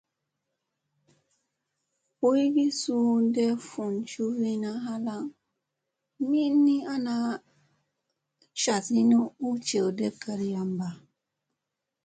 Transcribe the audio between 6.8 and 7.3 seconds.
ana